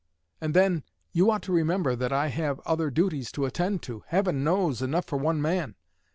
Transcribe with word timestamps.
And 0.41 0.55
then, 0.55 0.81
you 1.11 1.29
ought 1.29 1.43
to 1.43 1.51
remember 1.51 1.95
that 1.95 2.11
I 2.11 2.29
have 2.29 2.59
other 2.61 2.89
duties 2.89 3.31
to 3.33 3.45
attend 3.45 3.83
to 3.83 4.03
heaven 4.07 4.43
knows, 4.43 4.81
enough 4.81 5.05
for 5.05 5.17
one 5.19 5.39
man! 5.43 5.75